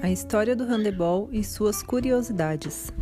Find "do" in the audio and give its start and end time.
0.54-0.64